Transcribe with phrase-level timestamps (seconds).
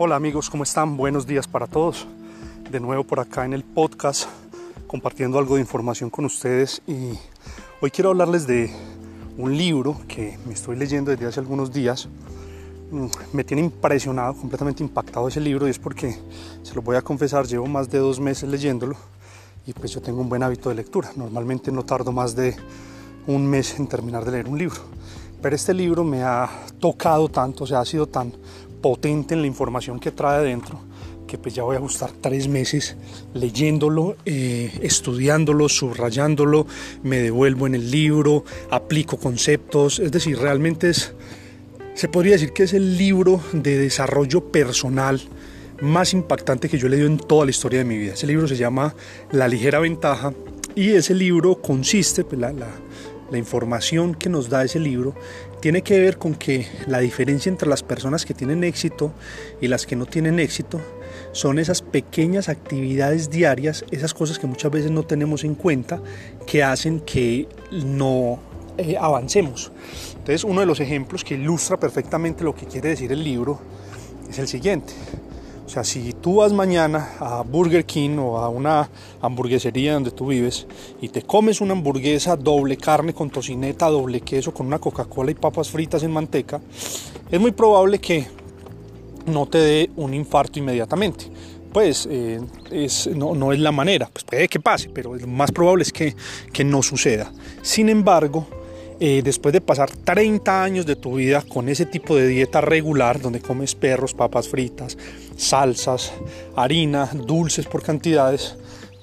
[0.00, 0.96] Hola amigos, ¿cómo están?
[0.96, 2.06] Buenos días para todos.
[2.70, 4.26] De nuevo por acá en el podcast
[4.86, 7.18] compartiendo algo de información con ustedes y
[7.80, 8.72] hoy quiero hablarles de
[9.36, 12.08] un libro que me estoy leyendo desde hace algunos días.
[12.92, 16.16] Mm, me tiene impresionado, completamente impactado ese libro y es porque,
[16.62, 18.94] se lo voy a confesar, llevo más de dos meses leyéndolo
[19.66, 21.10] y pues yo tengo un buen hábito de lectura.
[21.16, 22.54] Normalmente no tardo más de
[23.26, 24.80] un mes en terminar de leer un libro.
[25.42, 28.32] Pero este libro me ha tocado tanto, o sea, ha sido tan
[28.80, 30.80] potente en la información que trae adentro,
[31.26, 32.96] que pues ya voy a gustar tres meses
[33.34, 36.66] leyéndolo, eh, estudiándolo, subrayándolo,
[37.02, 41.12] me devuelvo en el libro, aplico conceptos, es decir, realmente es,
[41.94, 45.20] se podría decir que es el libro de desarrollo personal
[45.80, 48.14] más impactante que yo he leído en toda la historia de mi vida.
[48.14, 48.94] Ese libro se llama
[49.30, 50.32] La ligera ventaja
[50.74, 52.68] y ese libro consiste, pues la, la
[53.30, 55.14] la información que nos da ese libro
[55.60, 59.12] tiene que ver con que la diferencia entre las personas que tienen éxito
[59.60, 60.80] y las que no tienen éxito
[61.32, 66.00] son esas pequeñas actividades diarias, esas cosas que muchas veces no tenemos en cuenta,
[66.46, 68.38] que hacen que no
[68.78, 69.72] eh, avancemos.
[70.12, 73.60] Entonces uno de los ejemplos que ilustra perfectamente lo que quiere decir el libro
[74.28, 74.92] es el siguiente.
[75.68, 78.88] O sea, si tú vas mañana a Burger King o a una
[79.20, 80.66] hamburguesería donde tú vives
[81.02, 85.34] y te comes una hamburguesa doble carne con tocineta, doble queso, con una Coca-Cola y
[85.34, 86.58] papas fritas en manteca,
[87.30, 88.26] es muy probable que
[89.26, 91.26] no te dé un infarto inmediatamente.
[91.70, 92.40] Pues eh,
[93.14, 96.16] no, es la manera, pues puede que pase, pero lo más probable es que,
[96.50, 97.30] que no suceda.
[97.60, 98.46] Sin embargo,
[99.00, 103.20] eh, después de pasar 30 años de tu vida con ese tipo de dieta regular,
[103.20, 104.98] donde comes perros, papas fritas,
[105.36, 106.12] salsas,
[106.56, 108.56] harina, dulces por cantidades,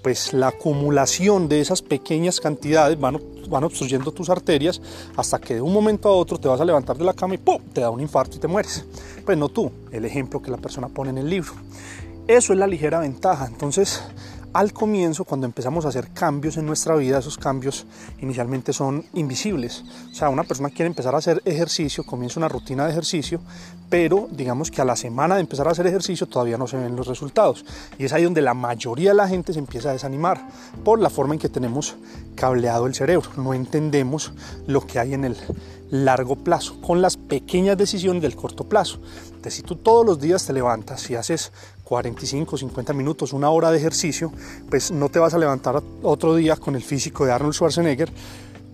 [0.03, 4.81] pues la acumulación de esas pequeñas cantidades van, van obstruyendo tus arterias
[5.16, 7.38] hasta que de un momento a otro te vas a levantar de la cama y
[7.38, 7.59] ¡pum!
[7.73, 8.85] te da un infarto y te mueres.
[9.25, 11.53] Pues no tú, el ejemplo que la persona pone en el libro.
[12.27, 13.47] Eso es la ligera ventaja.
[13.47, 14.03] Entonces,
[14.55, 17.85] al comienzo, cuando empezamos a hacer cambios en nuestra vida, esos cambios
[18.21, 19.83] inicialmente son invisibles.
[20.09, 23.41] O sea, una persona quiere empezar a hacer ejercicio, comienza una rutina de ejercicio,
[23.90, 26.96] pero digamos que a la semana de empezar a hacer ejercicio todavía no se ven
[26.96, 27.66] los resultados.
[27.97, 30.47] Y es ahí donde la mayoría de la gente se empieza a desanimar
[30.84, 31.95] por la forma en que tenemos
[32.35, 33.29] cableado el cerebro.
[33.38, 34.34] No entendemos
[34.68, 35.38] lo que hay en el
[35.91, 39.00] largo plazo, con las pequeñas decisiones del corto plazo.
[39.28, 41.51] Entonces, si tú todos los días te levantas y haces
[41.84, 44.31] 45, 50 minutos, una hora de ejercicio,
[44.69, 48.12] pues no te vas a levantar otro día con el físico de Arnold Schwarzenegger,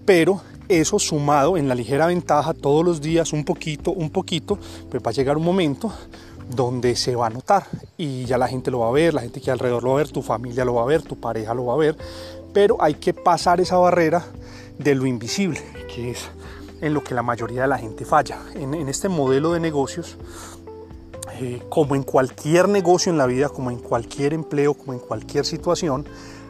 [0.05, 0.41] pero
[0.79, 4.57] eso sumado en la ligera ventaja todos los días, un poquito, un poquito,
[4.89, 5.91] pues va a llegar un momento
[6.49, 7.65] donde se va a notar
[7.97, 9.97] y ya la gente lo va a ver, la gente que alrededor lo va a
[9.97, 11.97] ver, tu familia lo va a ver, tu pareja lo va a ver,
[12.53, 14.25] pero hay que pasar esa barrera
[14.77, 15.61] de lo invisible,
[15.93, 16.29] que es
[16.81, 18.39] en lo que la mayoría de la gente falla.
[18.55, 20.17] En, este modelo de negocios
[21.39, 25.45] eh, como en cualquier negocio en la vida, como en cualquier empleo, como en cualquier
[25.45, 26.05] situación,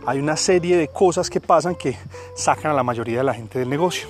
[0.06, 1.98] hay una serie de cosas que pasan que
[2.36, 4.08] sacan a la mayoría de la gente del negocio.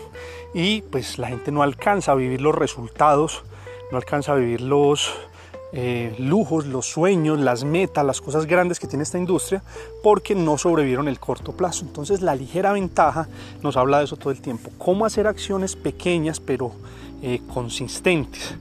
[0.53, 3.44] Y pues la gente no alcanza a vivir los resultados,
[3.91, 5.13] no alcanza a vivir los
[5.74, 9.63] eh, lujos, los sueños, las metas, las cosas grandes que tiene esta industria,
[10.03, 11.85] porque no sobrevivieron el corto plazo.
[11.85, 13.28] Entonces la ligera ventaja
[13.62, 14.72] nos habla de eso todo el tiempo.
[14.78, 16.73] Cómo hacer acciones pequeñas pero
[17.22, 18.56] eh, consistentes.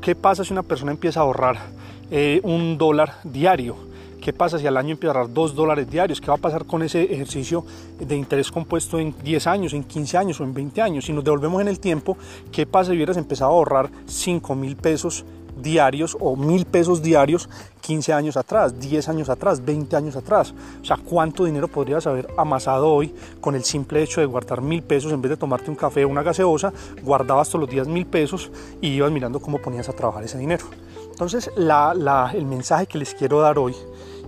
[0.00, 1.58] ¿Qué pasa si una persona empieza a ahorrar
[2.10, 3.89] eh, un dólar diario?
[4.20, 6.20] ¿Qué pasa si al año empieza a ahorrar dos dólares diarios?
[6.20, 7.64] ¿Qué va a pasar con ese ejercicio
[7.98, 11.06] de interés compuesto en 10 años, en 15 años o en 20 años?
[11.06, 12.18] Si nos devolvemos en el tiempo,
[12.52, 15.24] ¿qué pasa si hubieras empezado a ahorrar 5 mil pesos
[15.62, 17.48] diarios o mil pesos diarios
[17.80, 20.54] 15 años atrás, 10 años atrás, 20 años atrás.
[20.80, 24.82] O sea, ¿cuánto dinero podrías haber amasado hoy con el simple hecho de guardar mil
[24.82, 26.72] pesos en vez de tomarte un café o una gaseosa?
[27.02, 28.50] Guardabas todos los días mil pesos
[28.80, 30.66] y ibas mirando cómo ponías a trabajar ese dinero.
[31.10, 33.74] Entonces, el mensaje que les quiero dar hoy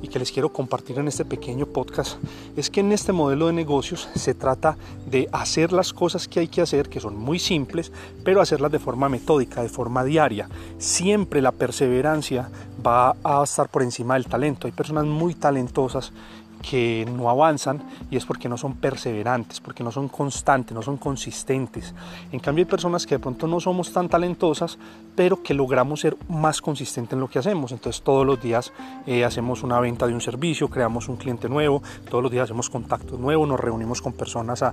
[0.02, 2.18] y que les quiero compartir en este pequeño podcast
[2.56, 4.76] es que en este modelo de negocios se trata
[5.06, 7.92] de hacer las cosas que hay que hacer, que son muy simples,
[8.24, 10.48] pero hacerlas de forma metódica, de forma diaria.
[10.78, 12.50] Siempre la perseverancia
[12.84, 14.66] va a estar por encima del talento.
[14.66, 16.12] Hay personas muy talentosas
[16.62, 20.96] que no avanzan y es porque no son perseverantes, porque no son constantes, no son
[20.96, 21.94] consistentes.
[22.30, 24.78] En cambio hay personas que de pronto no somos tan talentosas,
[25.14, 27.72] pero que logramos ser más consistentes en lo que hacemos.
[27.72, 28.72] Entonces todos los días
[29.06, 32.70] eh, hacemos una venta de un servicio, creamos un cliente nuevo, todos los días hacemos
[32.70, 34.72] contactos nuevos, nos reunimos con personas a,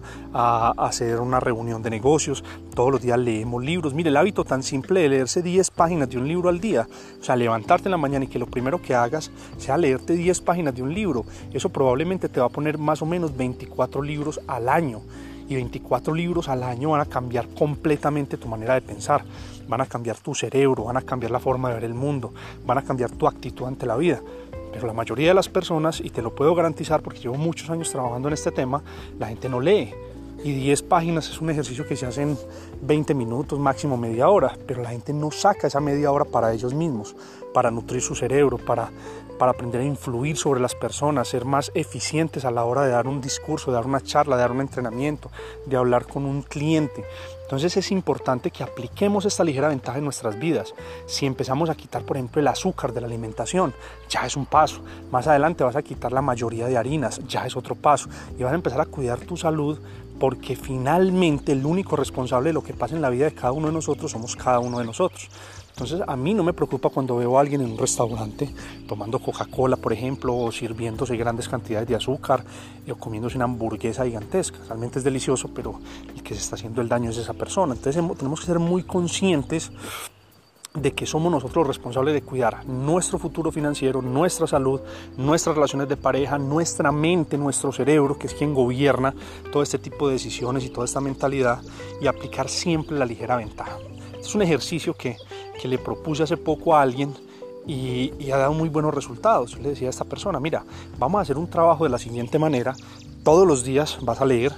[0.78, 2.44] hacer una reunión de negocios,
[2.74, 3.94] todos los días leemos libros.
[3.94, 6.88] Mire, el hábito tan simple de leerse 10 páginas de un libro al día,
[7.20, 10.42] o sea, levantarte en la mañana y que lo primero que hagas sea leerte 10
[10.42, 14.42] páginas de un libro, eso probablemente te va a poner más o menos 24 libros
[14.48, 15.00] al año.
[15.48, 19.24] y 24 libros al año van a cambiar completamente tu manera de pensar,
[19.68, 22.34] van a cambiar tu cerebro, van a cambiar la forma de ver el mundo,
[22.68, 24.22] van a cambiar tu actitud ante la vida.
[24.74, 27.90] Pero la mayoría de las personas, y te lo puedo garantizar porque llevo muchos años
[27.90, 28.84] trabajando en este tema,
[29.18, 29.92] la gente no lee
[30.44, 32.38] y 10 páginas es un ejercicio que se hace en
[32.82, 36.74] 20 minutos, máximo media hora, pero la gente no saca esa media hora para ellos
[36.74, 37.16] mismos,
[37.54, 38.90] para nutrir su cerebro, para,
[39.38, 43.08] para aprender a influir sobre las personas, ser más eficientes a la hora de dar
[43.08, 45.30] un discurso, de dar una charla, de dar un entrenamiento,
[45.66, 47.04] de hablar con un cliente.
[47.50, 50.76] Entonces es importante que apliquemos esta ligera ventaja en nuestras vidas.
[51.08, 53.74] Si empezamos a quitar, por ejemplo, el azúcar de la alimentación,
[54.08, 54.84] ya es un paso.
[55.10, 58.08] Más adelante vas a quitar la mayoría de harinas, ya es otro paso.
[58.38, 59.80] Y vas a empezar a cuidar tu salud
[60.20, 63.66] porque finalmente el único responsable de lo que pasa en la vida de cada uno
[63.66, 65.28] de nosotros somos cada uno de nosotros.
[65.80, 68.54] Entonces a mí no me preocupa cuando veo a alguien en un restaurante
[68.86, 72.44] tomando Coca-Cola, por ejemplo, o sirviéndose grandes cantidades de azúcar
[72.92, 74.58] o comiéndose una hamburguesa gigantesca.
[74.68, 75.80] Realmente es delicioso, pero
[76.14, 77.76] el que se está haciendo el daño es esa persona.
[77.76, 79.72] Entonces tenemos que ser muy conscientes
[80.74, 84.82] de que somos nosotros responsables de cuidar nuestro futuro financiero, nuestra salud,
[85.16, 89.16] nuestras relaciones de pareja, nuestra mente, nuestro cerebro, que es quien gobierna
[89.50, 91.62] todo este tipo de decisiones y toda esta mentalidad,
[92.02, 93.78] y aplicar siempre la ligera ventaja.
[94.20, 95.16] Es un ejercicio que,
[95.60, 97.14] que le propuse hace poco a alguien
[97.68, 99.52] y, ha dado muy buenos resultados.
[99.52, 100.64] Yo le decía a esta persona, mira,
[100.98, 102.76] vamos a hacer un trabajo de la siguiente manera,
[103.24, 104.54] todos los días vas a leer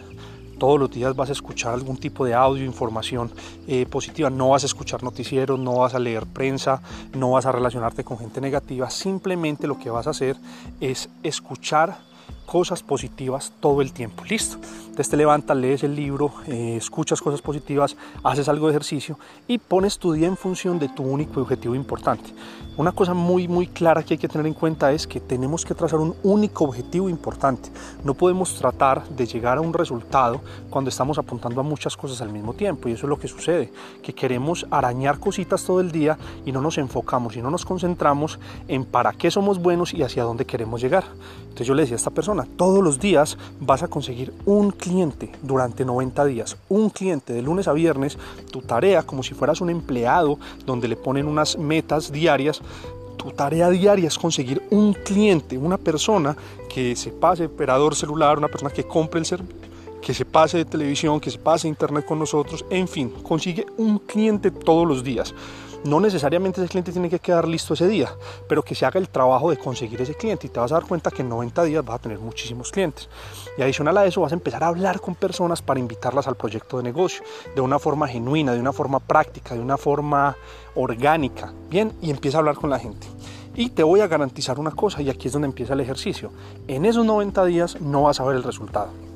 [0.62, 3.32] todos los días vas a escuchar algún tipo de audio, información
[3.68, 6.84] eh, positiva, no vas a escuchar noticieros, no vas a leer prensa,
[7.16, 10.38] no vas a relacionarte con gente negativa, simplemente lo que vas a hacer
[10.80, 11.98] es escuchar
[12.52, 14.26] cosas positivas todo el tiempo.
[14.26, 14.58] Listo.
[14.82, 17.96] Entonces te levantas, lees el libro, eh, escuchas cosas positivas,
[18.26, 19.18] haces algo de ejercicio
[19.48, 22.34] y pones tu día en función de tu único objetivo importante.
[22.76, 25.76] Una cosa muy muy clara que hay que tener en cuenta es que tenemos que
[25.76, 27.70] trazar un único objetivo importante.
[28.04, 32.34] No podemos tratar de llegar a un resultado cuando estamos apuntando a muchas cosas al
[32.34, 33.72] mismo tiempo y eso es lo que sucede,
[34.04, 38.40] que queremos arañar cositas todo el día y no nos enfocamos y no nos concentramos
[38.68, 41.06] en para qué somos buenos y hacia dónde queremos llegar.
[41.44, 42.12] Entonces yo le decía a esta
[42.46, 47.68] todos los días vas a conseguir un cliente durante 90 días, un cliente de lunes
[47.68, 48.18] a viernes,
[48.52, 52.62] tu tarea como si fueras un empleado donde le ponen unas metas diarias,
[53.18, 56.36] tu tarea diaria es conseguir un cliente, una persona
[56.74, 59.62] que se pase operador celular, una persona que compre el servicio
[60.02, 64.00] que se pase de televisión, que se pase internet con nosotros, en fin, consigue un
[64.00, 65.34] cliente todos los días.
[65.84, 68.14] No necesariamente ese cliente tiene que quedar listo ese día,
[68.48, 70.86] pero que se haga el trabajo de conseguir ese cliente y te vas a dar
[70.86, 73.10] cuenta que en 90 días vas a tener muchísimos clientes.
[73.58, 76.78] Y adicional a eso vas a empezar a hablar con personas para invitarlas al proyecto
[76.78, 77.24] de negocio
[77.56, 80.38] de una forma genuina, de una forma práctica, de una forma
[80.76, 81.52] orgánica.
[81.70, 83.08] Bien, y empieza a hablar con la gente.
[83.56, 86.32] Y te voy a garantizar una cosa, y aquí es donde empieza el ejercicio.
[86.68, 89.11] En esos 90 días no vas a ver el resultado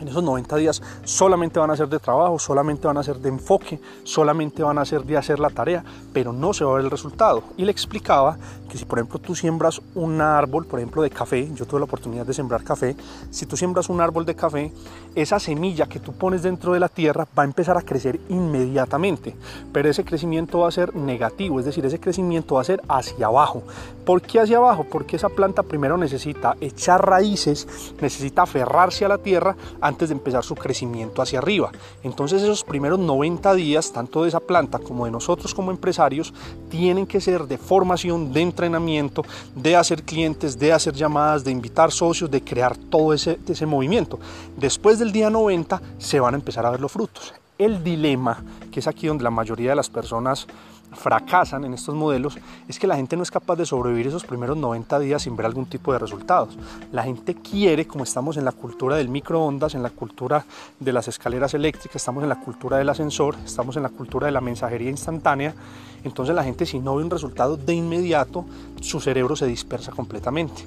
[0.00, 3.28] en esos 90 días solamente van a ser de trabajo, solamente van a ser de
[3.28, 6.84] enfoque, solamente van a ser de hacer la tarea, pero no se va a ver
[6.84, 7.42] el resultado.
[7.56, 8.36] Y le explicaba
[8.68, 11.84] que si por ejemplo tú siembras un árbol, por ejemplo de café, yo tuve la
[11.84, 12.96] oportunidad de sembrar café,
[13.30, 14.72] si tú siembras un árbol de café,
[15.14, 19.36] esa semilla que tú pones dentro de la tierra va a empezar a crecer inmediatamente,
[19.72, 23.26] pero ese crecimiento va a ser negativo, es decir, ese crecimiento va a ser hacia
[23.26, 23.62] abajo.
[24.04, 24.84] ¿Por qué hacia abajo?
[24.90, 27.66] Porque esa planta primero necesita echar raíces,
[28.00, 31.70] necesita aferrarse a la tierra antes de empezar su crecimiento hacia arriba.
[32.02, 36.32] Entonces esos primeros 90 días, tanto de esa planta como de nosotros como empresarios,
[36.70, 39.22] tienen que ser de formación, de entrenamiento,
[39.54, 44.18] de hacer clientes, de hacer llamadas, de invitar socios, de crear todo ese, ese movimiento.
[44.56, 47.34] Después del día 90 se van a empezar a ver los frutos.
[47.56, 48.42] El dilema,
[48.72, 50.46] que es aquí donde la mayoría de las personas
[50.94, 52.36] fracasan en estos modelos
[52.68, 55.46] es que la gente no es capaz de sobrevivir esos primeros 90 días sin ver
[55.46, 56.56] algún tipo de resultados.
[56.92, 60.44] La gente quiere, como estamos en la cultura del microondas, en la cultura
[60.80, 64.32] de las escaleras eléctricas, estamos en la cultura del ascensor, estamos en la cultura de
[64.32, 65.54] la mensajería instantánea,
[66.02, 68.44] entonces la gente si no ve un resultado de inmediato,
[68.80, 70.66] su cerebro se dispersa completamente.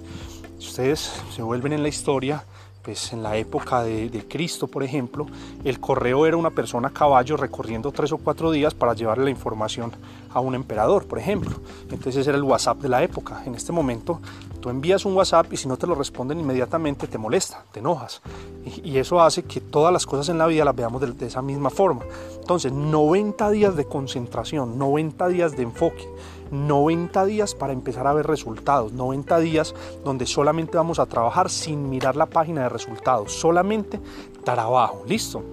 [0.58, 2.44] Ustedes se vuelven en la historia,
[2.88, 5.28] pues en la época de, Cristo, por ejemplo,
[5.66, 9.30] el correo era una persona a caballo recorriendo tres o cuatro días para llevarle la
[9.30, 9.92] información
[10.30, 11.58] a un emperador, por ejemplo.
[11.92, 13.44] Entonces era el WhatsApp de la época.
[13.46, 14.22] En este momento
[14.62, 18.22] tú envías un WhatsApp y si no te lo responden inmediatamente te molesta, te enojas.
[18.66, 21.42] Y, eso hace que todas las cosas en la vida las veamos de, de esa
[21.42, 22.04] misma forma.
[22.40, 26.08] Entonces, 90 días de concentración, 90 días de enfoque
[26.52, 31.90] 90 días para empezar a ver resultados, 90 días donde solamente vamos a trabajar sin
[31.90, 34.00] mirar la página de resultados, solamente
[34.44, 35.44] trabajo, listo.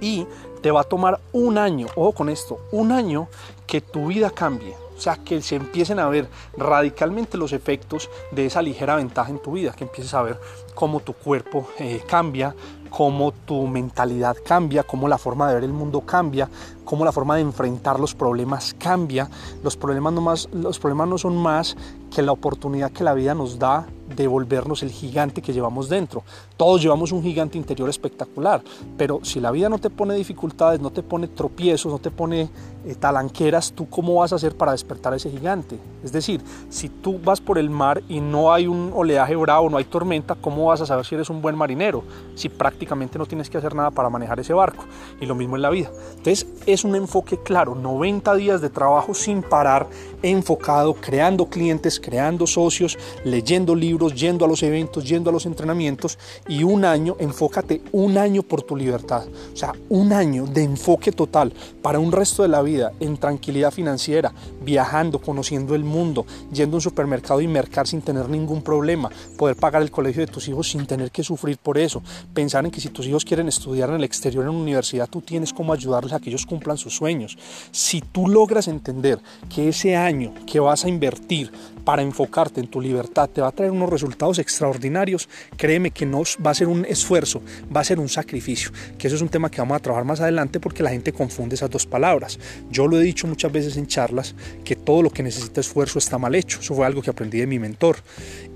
[0.00, 0.26] Y
[0.60, 3.28] te va a tomar un año, ojo con esto, un año
[3.66, 8.46] que tu vida cambie, O sea, que se empiecen a ver radicalmente los efectos de
[8.46, 10.38] esa ligera ventaja en tu vida, que empieces a ver
[10.74, 12.54] cómo tu cuerpo eh, cambia,
[12.96, 16.48] cómo tu mentalidad cambia, cómo la forma de ver el mundo cambia,
[16.84, 19.28] cómo la forma de enfrentar los problemas cambia.
[19.64, 21.76] Los problemas no, más, los problemas no son más
[22.14, 26.22] que la oportunidad que la vida nos da de volvernos el gigante que llevamos dentro.
[26.56, 28.62] Todos llevamos un gigante interior espectacular,
[28.96, 32.48] pero si la vida no te pone dificultades, no te pone tropiezos, no te pone
[32.84, 35.80] eh, talanqueras, ¿tú cómo vas a hacer para despertar ese gigante?
[36.04, 39.78] Es decir, si tú vas por el mar y no hay un oleaje bravo, no
[39.78, 42.04] hay tormenta, ¿cómo vas a saber si eres un buen marinero?
[42.36, 42.83] Si prácticamente
[43.18, 44.84] no tienes que hacer nada para manejar ese barco.
[45.20, 45.90] Y lo mismo en la vida.
[46.16, 49.86] Entonces es un enfoque claro, 90 días de trabajo sin parar,
[50.22, 56.18] enfocado, creando clientes, creando socios, leyendo libros, yendo a los eventos, yendo a los entrenamientos
[56.48, 59.24] y un año, enfócate un año por tu libertad.
[59.52, 63.70] O sea, un año de enfoque total para un resto de la vida en tranquilidad
[63.70, 69.10] financiera, viajando, conociendo el mundo, yendo a un supermercado y mercar sin tener ningún problema,
[69.36, 72.70] poder pagar el colegio de tus hijos sin tener que sufrir por eso, pensar en
[72.74, 75.72] que si tus hijos quieren estudiar en el exterior en una universidad, tú tienes cómo
[75.72, 77.38] ayudarles a que ellos cumplan sus sueños.
[77.70, 81.52] Si tú logras entender que ese año que vas a invertir
[81.84, 86.22] para enfocarte en tu libertad te va a traer unos resultados extraordinarios, créeme que no
[86.44, 87.42] va a ser un esfuerzo,
[87.74, 90.20] va a ser un sacrificio, que eso es un tema que vamos a trabajar más
[90.20, 92.40] adelante porque la gente confunde esas dos palabras.
[92.70, 96.18] Yo lo he dicho muchas veces en charlas que todo lo que necesita esfuerzo está
[96.18, 97.96] mal hecho, eso fue algo que aprendí de mi mentor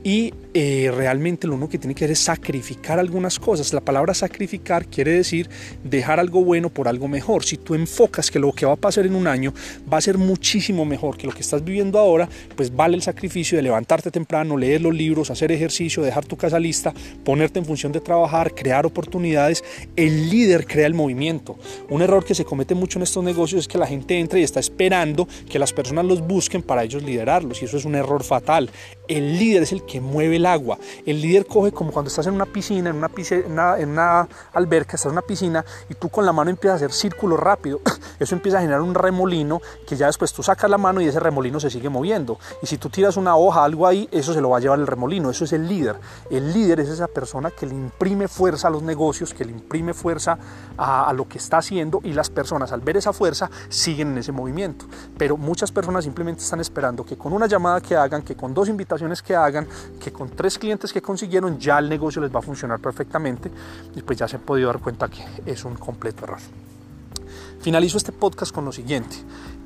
[0.05, 3.73] y eh, realmente lo único que tiene que hacer es sacrificar algunas cosas.
[3.73, 5.49] La palabra sacrificar quiere decir
[5.83, 7.45] dejar algo bueno por algo mejor.
[7.45, 9.53] Si tú enfocas que lo que va a pasar en un año
[9.93, 13.57] va a ser muchísimo mejor que lo que estás viviendo ahora, pues vale el sacrificio
[13.57, 16.95] de levantarte temprano, leer los libros, hacer ejercicio, dejar tu casa lista,
[17.25, 19.65] ponerte en función de trabajar, crear oportunidades.
[19.97, 21.59] El líder crea el movimiento.
[21.91, 24.43] Un error que se comete mucho en estos negocios es que la gente entra y
[24.43, 28.23] está esperando que las personas los busquen para ellos liderarlos y eso es un error
[28.23, 28.71] fatal.
[29.09, 30.79] El líder es el que mueve el agua.
[31.07, 34.97] El líder coge como cuando estás en una piscina, en una, piscina, en una alberca,
[34.97, 37.81] estás en una piscina y tú con la mano empiezas a hacer círculos rápido.
[38.21, 41.21] Eso empieza a generar un remolino que ya después tú sacas la mano y ese
[41.21, 42.39] remolino se sigue moviendo.
[42.63, 44.87] Y si tú tiras una hoja, algo ahí, eso se lo va a llevar el
[44.87, 45.31] remolino.
[45.31, 45.97] Eso es el líder.
[46.29, 49.95] El líder es esa persona que le imprime fuerza a los negocios, que le imprime
[49.95, 50.37] fuerza
[50.77, 54.19] a, a lo que está haciendo y las personas al ver esa fuerza siguen en
[54.19, 54.85] ese movimiento.
[55.17, 58.69] Pero muchas personas simplemente están esperando que con una llamada que hagan, que con dos
[58.69, 59.67] invitaciones que hagan,
[60.03, 63.51] que con tres clientes que consiguieron ya el negocio les va a funcionar perfectamente
[63.95, 66.39] y pues ya se han podido dar cuenta que es un completo error.
[67.61, 69.17] Finalizo este podcast con lo siguiente.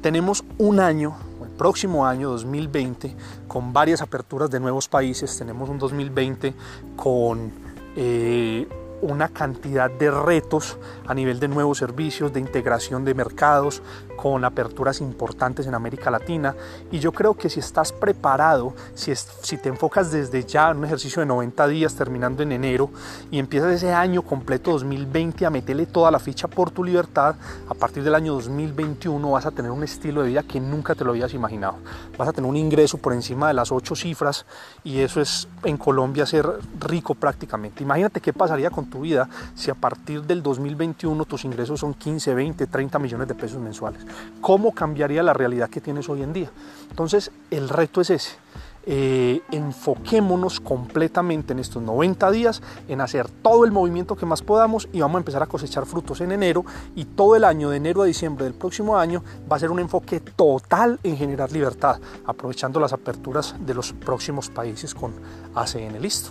[0.01, 3.15] Tenemos un año, el próximo año 2020,
[3.47, 5.37] con varias aperturas de nuevos países.
[5.39, 6.55] Tenemos un 2020
[6.97, 7.53] con...
[7.97, 8.67] Eh,
[9.03, 13.83] una cantidad de retos a nivel de nuevos servicios, de integración de mercados,
[14.23, 16.55] con aperturas importantes en América Latina.
[16.93, 20.85] Y yo creo que si estás preparado, si, si te enfocas desde ya en un
[20.85, 22.89] ejercicio de 90 días terminando en enero
[23.33, 27.35] y empiezas ese año completo 2020 a meterle toda la ficha por tu libertad,
[27.69, 31.03] a partir del año 2021 vas a tener un estilo de vida que nunca te
[31.05, 31.79] lo habías imaginado.
[32.17, 34.47] Vas a tener un ingreso por encima de las ocho cifras
[34.85, 36.47] y eso es en Colombia ser
[36.79, 37.83] rico prácticamente.
[37.83, 42.35] Imagínate qué pasaría con tu vida si a partir del 2021 tus ingresos son 15,
[42.35, 44.12] 20, 30 millones de pesos mensuales.
[44.41, 46.51] ¿Cómo cambiaría la realidad que tienes hoy en día?
[46.91, 48.37] Entonces, el reto es ese.
[48.85, 54.89] Eh, enfoquémonos completamente en estos 90 días en hacer todo el movimiento que más podamos
[54.93, 56.65] y vamos a empezar a cosechar frutos en enero
[56.97, 59.79] y todo el año de enero a diciembre del próximo año va a ser un
[59.79, 65.13] enfoque total en generar libertad aprovechando las aperturas de los próximos países con
[65.55, 66.31] ACN listo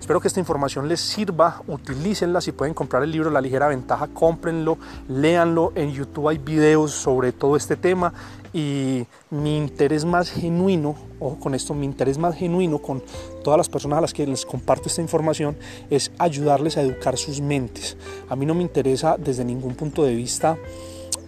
[0.00, 4.08] Espero que esta información les sirva, utilícenla, si pueden comprar el libro La ligera ventaja,
[4.08, 4.78] cómprenlo,
[5.08, 8.14] léanlo, en YouTube hay videos sobre todo este tema
[8.52, 13.02] y mi interés más genuino, ojo con esto, mi interés más genuino con
[13.44, 15.56] todas las personas a las que les comparto esta información
[15.90, 17.98] es ayudarles a educar sus mentes.
[18.30, 20.56] A mí no me interesa desde ningún punto de vista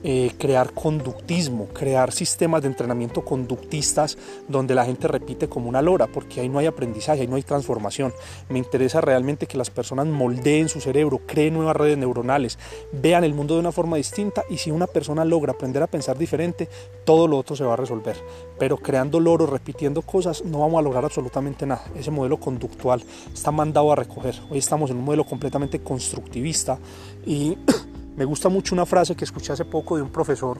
[0.05, 4.19] eh, crear conductismo, crear sistemas de entrenamiento conductistas
[4.49, 7.43] donde la gente repite como una lora, porque ahí no hay aprendizaje, ahí no hay
[7.43, 8.13] transformación.
[8.49, 12.59] Me interesa realmente que las personas moldeen su cerebro, creen nuevas redes neuronales,
[12.93, 16.19] vean el mundo de una forma distinta y si una persona logra aprender a pensar
[16.19, 16.69] diferente,
[17.05, 18.17] todo lo otro se va a resolver.
[18.59, 21.85] Pero creando loros, repitiendo cosas, no vamos a lograr absolutamente nada.
[21.97, 24.35] Ese modelo conductual está mandado a recoger.
[24.51, 26.79] Hoy estamos en un modelo completamente constructivista
[27.27, 27.57] y
[28.17, 30.59] Me gusta mucho una frase que escuché hace poco de un profesor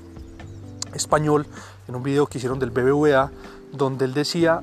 [0.95, 1.47] español
[1.87, 3.31] en un video que hicieron del BBVA,
[3.73, 4.63] donde él decía,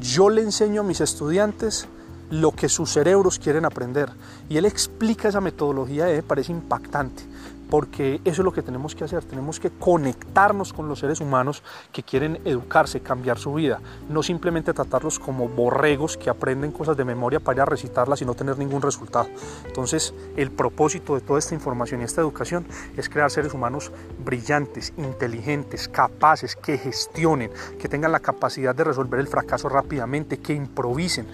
[0.00, 1.86] yo le enseño a mis estudiantes
[2.30, 4.10] lo que sus cerebros quieren aprender.
[4.48, 7.22] Y él explica esa metodología me parece impactante.
[7.70, 11.62] Porque eso es lo que tenemos que hacer, tenemos que conectarnos con los seres humanos
[11.92, 17.04] que quieren educarse, cambiar su vida, no simplemente tratarlos como borregos que aprenden cosas de
[17.04, 19.28] memoria para ir a recitarlas y no tener ningún resultado.
[19.66, 23.92] Entonces, el propósito de toda esta información y esta educación es crear seres humanos
[24.24, 30.54] brillantes, inteligentes, capaces, que gestionen, que tengan la capacidad de resolver el fracaso rápidamente, que
[30.54, 31.26] improvisen.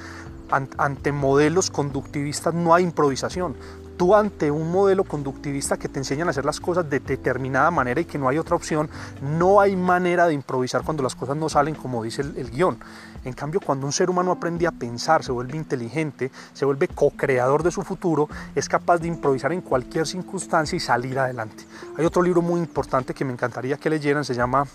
[0.76, 3.56] Ante modelos conductivistas no hay improvisación
[3.96, 8.00] tú ante un modelo conductivista que te enseñan a hacer las cosas de determinada manera
[8.00, 8.88] y que no hay otra opción,
[9.20, 12.78] no hay manera de improvisar cuando las cosas no salen como dice el, guion.
[13.25, 17.62] En cambio, cuando un ser humano aprende a pensar, se vuelve inteligente, se vuelve co-creador
[17.62, 21.64] de su futuro, es capaz de improvisar en cualquier circunstancia y salir adelante.
[21.96, 24.66] Hay otro libro muy importante que me encantaría que leyeran, se llama...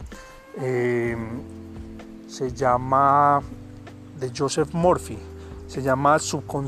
[0.59, 1.15] Eh,
[2.27, 3.41] se llama
[4.19, 5.17] de Joseph Murphy,
[5.67, 6.17] se llama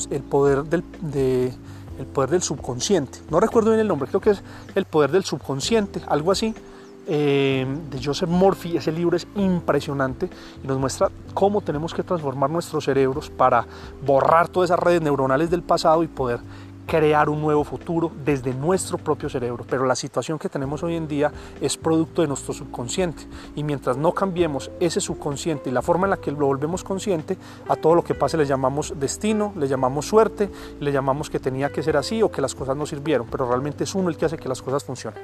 [0.10, 1.54] El poder del, de,
[2.00, 3.20] el poder del subconsciente.
[3.30, 4.42] No recuerdo bien el nombre, creo que es
[4.74, 6.56] El poder del subconsciente, algo así.
[7.12, 10.30] Eh, de Joseph Murphy, ese libro es impresionante
[10.64, 13.66] y nos muestra cómo tenemos que transformar nuestros cerebros para
[14.06, 16.40] borrar todas esas redes neuronales del pasado y poder
[16.90, 19.64] crear un nuevo futuro desde nuestro propio cerebro.
[19.70, 21.32] Pero la situación que tenemos hoy en día
[21.62, 23.24] es producto de nuestro subconsciente.
[23.56, 27.38] Y mientras no cambiemos ese subconsciente y la forma en la que lo volvemos consciente,
[27.68, 31.70] a todo lo que pase le llamamos destino, le llamamos suerte, le llamamos que tenía
[31.70, 33.28] que ser así o que las cosas no sirvieron.
[33.30, 35.22] Pero realmente es uno el que hace que las cosas funcionen.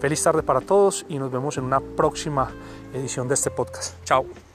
[0.00, 2.52] Feliz tarde para todos y nos vemos en una próxima
[2.92, 3.94] edición de este podcast.
[4.04, 4.53] Chao.